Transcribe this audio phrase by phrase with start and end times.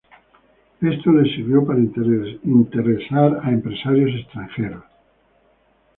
[0.81, 4.83] Esto les sirvió para interesar a empresarios extranjeros.